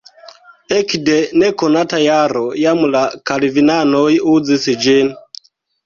[0.77, 5.19] Ekde nekonata jaro jam la kalvinanoj uzis ĝin.